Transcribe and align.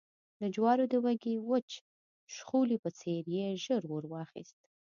د 0.41 0.43
جوارو 0.55 0.85
د 0.91 0.95
وږي 1.05 1.35
د 1.39 1.41
وچ 1.49 1.69
شخولي 2.35 2.77
په 2.83 2.89
څېر 2.99 3.23
يې 3.37 3.47
ژر 3.63 3.81
اور 3.93 4.03
واخیست 4.13 4.59